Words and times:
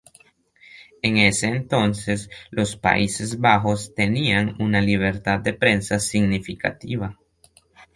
En 1.03 1.17
ese 1.17 1.49
entonces, 1.49 2.31
los 2.49 2.75
Países 2.75 3.39
Bajos 3.39 3.93
tenían 3.93 4.55
una 4.59 4.81
libertad 4.81 5.39
de 5.41 5.53
prensa 5.53 5.99
significativa. 5.99 7.19